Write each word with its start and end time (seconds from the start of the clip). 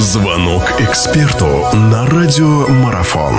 Звонок 0.00 0.62
эксперту 0.78 1.46
на 1.90 2.06
радиомарафон. 2.06 3.34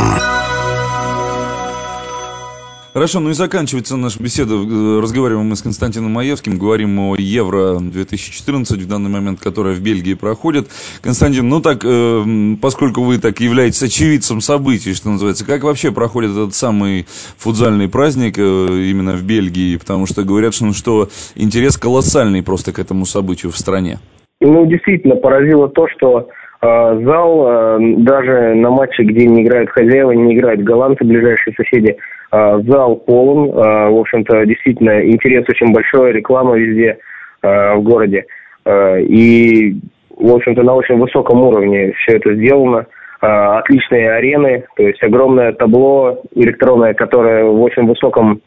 Хорошо, 2.91 3.21
ну 3.21 3.29
и 3.29 3.33
заканчивается 3.33 3.95
наша 3.95 4.21
беседа. 4.21 4.55
Разговариваем 5.01 5.47
мы 5.47 5.55
с 5.55 5.61
Константином 5.61 6.11
Маевским, 6.11 6.57
говорим 6.57 6.99
о 6.99 7.15
Евро-2014 7.17 8.75
в 8.75 8.89
данный 8.89 9.09
момент, 9.09 9.39
которое 9.39 9.73
в 9.73 9.81
Бельгии 9.81 10.15
проходит. 10.15 10.67
Константин, 11.01 11.47
ну 11.47 11.61
так, 11.61 11.85
э, 11.85 12.23
поскольку 12.61 13.03
вы 13.03 13.19
так 13.19 13.39
являетесь 13.39 13.81
очевидцем 13.81 14.41
событий, 14.41 14.93
что 14.93 15.11
называется, 15.11 15.45
как 15.45 15.63
вообще 15.63 15.93
проходит 15.93 16.31
этот 16.31 16.55
самый 16.55 17.05
футзальный 17.37 17.87
праздник 17.87 18.37
э, 18.37 18.41
именно 18.41 19.13
в 19.13 19.23
Бельгии? 19.23 19.77
Потому 19.77 20.07
что 20.07 20.25
говорят, 20.25 20.53
что, 20.53 20.65
ну, 20.65 20.73
что 20.73 21.07
интерес 21.35 21.77
колоссальный 21.77 22.43
просто 22.43 22.73
к 22.73 22.79
этому 22.79 23.05
событию 23.05 23.53
в 23.53 23.57
стране. 23.57 23.99
Ну, 24.41 24.65
действительно, 24.65 25.15
поразило 25.15 25.69
то, 25.69 25.87
что 25.89 26.19
э, 26.19 26.25
зал, 26.61 27.47
э, 27.47 27.79
даже 27.97 28.53
на 28.55 28.69
матче, 28.69 29.03
где 29.03 29.25
не 29.25 29.43
играют 29.43 29.69
хозяева, 29.69 30.11
не 30.11 30.35
играют 30.35 30.61
голландцы, 30.61 31.05
ближайшие 31.05 31.53
соседи, 31.55 31.97
а, 32.31 32.59
зал 32.61 32.97
полон, 32.97 33.51
а, 33.55 33.89
в 33.89 33.97
общем-то, 33.97 34.45
действительно, 34.45 35.03
интерес 35.03 35.45
очень 35.49 35.73
большой, 35.73 36.11
реклама 36.11 36.55
везде 36.57 36.99
а, 37.41 37.75
в 37.75 37.83
городе. 37.83 38.25
И, 38.67 39.77
в 40.15 40.35
общем-то, 40.35 40.61
на 40.61 40.75
очень 40.75 40.97
высоком 40.99 41.41
уровне 41.41 41.93
все 41.93 42.17
это 42.17 42.35
сделано. 42.35 42.85
Отличные 43.19 44.11
арены, 44.11 44.65
то 44.75 44.83
есть 44.83 45.01
огромное 45.01 45.53
табло 45.53 46.21
электронное, 46.35 46.93
которое 46.93 47.45
в 47.45 47.59
очень 47.61 47.87
высоком 47.87 48.41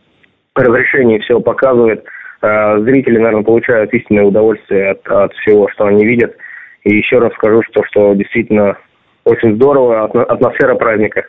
разрешении 0.55 1.19
все 1.19 1.41
показывает. 1.41 2.05
Зрители, 2.41 3.19
наверное, 3.19 3.43
получают 3.43 3.93
истинное 3.95 4.25
удовольствие 4.25 4.93
от, 4.93 5.07
от 5.09 5.33
всего, 5.35 5.69
что 5.69 5.87
они 5.87 6.05
видят. 6.07 6.37
И 6.85 6.97
еще 6.97 7.19
раз 7.19 7.33
скажу, 7.35 7.63
что, 7.71 7.85
что 7.85 8.15
действительно 8.15 8.77
очень 9.25 9.55
здорово, 9.55 10.05
атмосфера 10.05 10.75
праздника. 10.75 11.27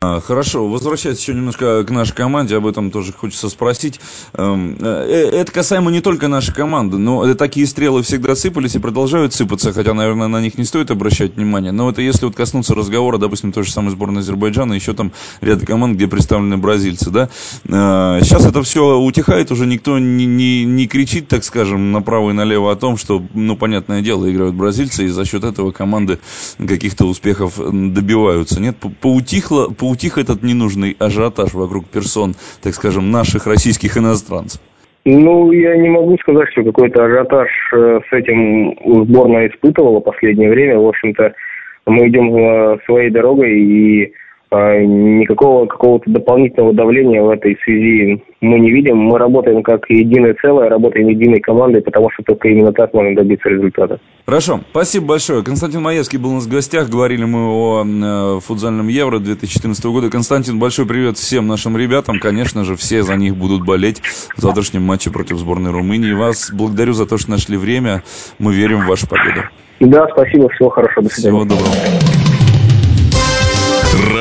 А, 0.00 0.20
хорошо, 0.20 0.68
возвращаясь 0.68 1.18
еще 1.18 1.34
немножко 1.34 1.82
к 1.82 1.90
нашей 1.90 2.14
команде, 2.14 2.56
об 2.56 2.68
этом 2.68 2.92
тоже 2.92 3.12
хочется 3.12 3.48
спросить. 3.48 3.98
Эм, 4.34 4.76
э, 4.78 5.30
это 5.32 5.50
касаемо 5.50 5.90
не 5.90 6.00
только 6.00 6.28
нашей 6.28 6.54
команды, 6.54 6.98
но 6.98 7.34
такие 7.34 7.66
стрелы 7.66 8.04
всегда 8.04 8.36
сыпались 8.36 8.76
и 8.76 8.78
продолжают 8.78 9.34
сыпаться, 9.34 9.72
хотя, 9.72 9.94
наверное, 9.94 10.28
на 10.28 10.40
них 10.40 10.56
не 10.56 10.62
стоит 10.62 10.92
обращать 10.92 11.34
внимание. 11.34 11.72
Но 11.72 11.90
это 11.90 12.00
если 12.00 12.26
вот 12.26 12.36
коснуться 12.36 12.76
разговора, 12.76 13.18
допустим, 13.18 13.50
той 13.50 13.64
же 13.64 13.72
самой 13.72 13.90
сборной 13.90 14.20
Азербайджана, 14.20 14.74
еще 14.74 14.94
там 14.94 15.10
ряд 15.40 15.66
команд, 15.66 15.96
где 15.96 16.06
представлены 16.06 16.58
бразильцы, 16.58 17.10
да. 17.10 17.28
Сейчас 17.64 18.44
э, 18.44 18.50
это 18.50 18.62
все 18.62 19.00
утихает, 19.00 19.50
уже 19.50 19.66
никто 19.66 19.98
не, 19.98 20.26
не, 20.26 20.64
не 20.64 20.86
кричит, 20.86 21.26
так 21.26 21.42
скажем, 21.42 21.90
направо 21.90 22.30
и 22.30 22.34
налево 22.34 22.70
о 22.70 22.76
том, 22.76 22.98
что, 22.98 23.20
ну, 23.34 23.56
понятное 23.56 24.00
дело, 24.00 24.30
играют 24.30 24.54
бразильцы, 24.54 25.06
и 25.06 25.08
за 25.08 25.24
счет 25.24 25.42
этого 25.42 25.72
команды 25.72 26.20
каких-то 26.56 27.04
успехов 27.04 27.56
добиваются. 27.56 28.60
Нет, 28.60 28.76
поутихло, 29.00 29.66
поутих 29.88 30.18
этот 30.18 30.42
ненужный 30.42 30.96
ажиотаж 30.98 31.54
вокруг 31.54 31.86
персон, 31.86 32.34
так 32.62 32.74
скажем, 32.74 33.10
наших 33.10 33.46
российских 33.46 33.96
иностранцев? 33.96 34.60
Ну, 35.06 35.50
я 35.52 35.78
не 35.78 35.88
могу 35.88 36.18
сказать, 36.18 36.50
что 36.52 36.62
какой-то 36.62 37.06
ажиотаж 37.06 37.48
э, 37.72 38.00
с 38.10 38.12
этим 38.12 38.76
сборная 39.04 39.48
испытывала 39.48 40.00
в 40.00 40.04
последнее 40.04 40.50
время. 40.50 40.78
В 40.78 40.88
общем-то, 40.88 41.32
мы 41.86 42.08
идем 42.08 42.36
э, 42.36 42.78
своей 42.84 43.08
дорогой, 43.08 43.58
и 43.58 44.12
никакого 44.50 45.66
какого-то 45.66 46.10
дополнительного 46.10 46.72
давления 46.72 47.22
в 47.22 47.30
этой 47.30 47.56
связи 47.64 48.22
мы 48.40 48.60
не 48.60 48.70
видим. 48.70 48.96
Мы 48.96 49.18
работаем 49.18 49.62
как 49.62 49.88
единое 49.90 50.34
целое, 50.40 50.68
работаем 50.68 51.08
единой 51.08 51.40
командой, 51.40 51.82
потому 51.82 52.10
что 52.10 52.22
только 52.22 52.48
именно 52.48 52.72
так 52.72 52.94
можно 52.94 53.14
добиться 53.14 53.48
результата. 53.48 53.98
Хорошо, 54.24 54.60
спасибо 54.70 55.06
большое. 55.06 55.42
Константин 55.42 55.82
Маевский 55.82 56.18
был 56.18 56.30
у 56.30 56.34
нас 56.34 56.46
в 56.46 56.50
гостях. 56.50 56.88
Говорили 56.88 57.24
мы 57.24 57.48
о 57.48 57.84
э, 57.84 58.40
футзальном 58.40 58.88
Евро 58.88 59.18
2014 59.18 59.84
года. 59.86 60.10
Константин, 60.10 60.58
большой 60.58 60.86
привет 60.86 61.16
всем 61.16 61.46
нашим 61.46 61.76
ребятам. 61.76 62.18
Конечно 62.20 62.64
же, 62.64 62.76
все 62.76 63.02
за 63.02 63.16
них 63.16 63.36
будут 63.36 63.66
болеть 63.66 64.00
в 64.36 64.40
завтрашнем 64.40 64.82
матче 64.82 65.10
против 65.10 65.36
сборной 65.38 65.70
Румынии. 65.70 66.12
Вас 66.12 66.50
благодарю 66.52 66.92
за 66.92 67.06
то, 67.06 67.18
что 67.18 67.30
нашли 67.30 67.56
время. 67.56 68.02
Мы 68.38 68.54
верим 68.54 68.80
в 68.80 68.86
вашу 68.86 69.08
победу. 69.08 69.42
Да, 69.80 70.06
спасибо. 70.12 70.48
Всего 70.50 70.70
хорошего. 70.70 71.02
До 71.02 71.10
свидания. 71.10 71.38
Всего 71.38 71.44
доброго. 71.44 72.07